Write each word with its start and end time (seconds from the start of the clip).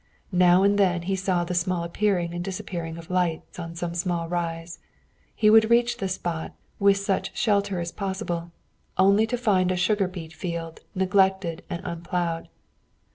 Now 0.33 0.63
and 0.63 0.79
then 0.79 1.03
he 1.03 1.15
saw 1.15 1.43
the 1.43 1.53
small 1.53 1.83
appearing 1.83 2.33
and 2.33 2.43
disappearing 2.43 2.99
lights 3.07 3.59
on 3.59 3.75
some 3.75 3.93
small 3.93 4.27
rise. 4.27 4.79
He 5.35 5.51
would 5.51 5.69
reach 5.69 5.97
the 5.97 6.09
spot, 6.09 6.55
with 6.79 6.97
such 6.97 7.37
shelter 7.37 7.79
as 7.79 7.91
possible, 7.91 8.51
to 8.97 9.37
find 9.37 9.69
only 9.71 9.75
a 9.75 9.77
sugar 9.77 10.07
beet 10.07 10.33
field, 10.33 10.79
neglected 10.95 11.61
and 11.69 11.83
unplowed. 11.85 12.49